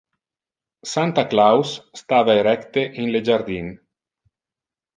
Santa 0.91 1.23
Claus 1.33 1.75
stava 2.01 2.39
erecte 2.41 2.87
in 3.03 3.15
le 3.17 3.25
jardin. 3.31 3.71